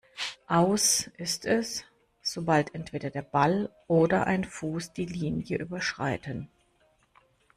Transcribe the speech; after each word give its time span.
Aus 0.47 1.11
ist 1.17 1.45
es, 1.45 1.85
sobald 2.23 2.73
entweder 2.73 3.11
der 3.11 3.21
Ball 3.21 3.69
oder 3.85 4.25
ein 4.25 4.43
Fuß 4.45 4.93
die 4.93 5.05
Linie 5.05 5.57
überschreiten. 5.59 6.49